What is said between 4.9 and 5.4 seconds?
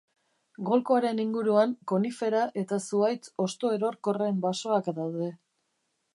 daude.